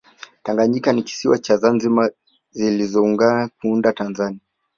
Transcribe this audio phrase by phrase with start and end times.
[0.43, 2.11] tanganyika na kisiwa cha zanzibar
[2.51, 4.39] ziliungana kuunda tanzania